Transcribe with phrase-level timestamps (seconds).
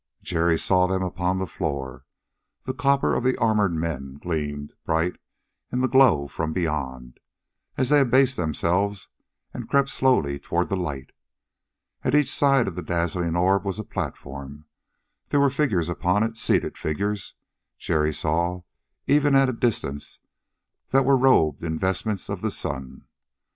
[0.23, 2.05] Jerry saw them upon the floor.
[2.63, 5.17] The copper of the armored men gleamed bright
[5.71, 7.19] in the glow from beyond,
[7.77, 9.09] as they abased themselves
[9.53, 11.11] and crept slowly toward the light.
[12.03, 14.65] At each side of the dazzling orb was a platform.
[15.29, 17.35] There were figures upon it, seated figures,
[17.77, 18.63] Jerry saw,
[19.05, 20.17] even at a distance,
[20.89, 23.03] that were robed in vestments of the sun.